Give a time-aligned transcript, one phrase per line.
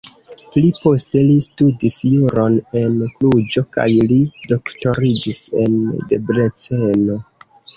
[0.53, 4.19] Pli poste li studis juron en Kluĵo kaj li
[4.55, 5.77] doktoriĝis en
[6.15, 7.21] Debreceno.